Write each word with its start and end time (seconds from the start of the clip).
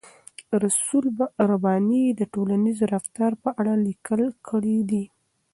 رسول 0.63 1.05
رباني 1.49 2.03
د 2.19 2.21
ټولنیز 2.33 2.77
رفتار 2.93 3.31
په 3.43 3.49
اړه 3.59 3.73
لیکل 3.85 4.21
کړي 4.49 4.77
دي. 4.89 5.03